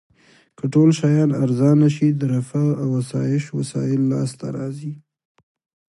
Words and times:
که 0.57 0.65
ټول 0.73 0.89
شیان 0.99 1.29
ارزانه 1.43 1.87
شي 1.95 2.07
د 2.13 2.21
رفاه 2.33 2.71
او 2.81 2.87
اسایش 3.01 3.43
وسایل 3.57 4.01
لاس 4.11 4.31
ته 4.39 4.47
راځي. 4.57 4.93